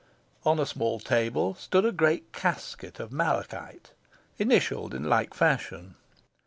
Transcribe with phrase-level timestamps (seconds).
[0.43, 3.91] On a small table stood a great casket of malachite,
[4.39, 5.93] initialled in like fashion.